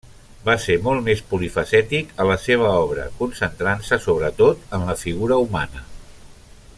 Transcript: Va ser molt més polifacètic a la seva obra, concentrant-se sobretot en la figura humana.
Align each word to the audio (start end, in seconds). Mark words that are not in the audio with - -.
Va 0.45 0.53
ser 0.61 0.75
molt 0.85 1.03
més 1.09 1.19
polifacètic 1.33 2.15
a 2.23 2.27
la 2.29 2.37
seva 2.45 2.71
obra, 2.87 3.05
concentrant-se 3.21 4.01
sobretot 4.07 4.77
en 4.79 4.89
la 4.89 4.97
figura 5.07 5.39
humana. 5.47 5.89